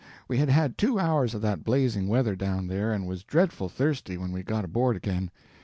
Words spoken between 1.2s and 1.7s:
of that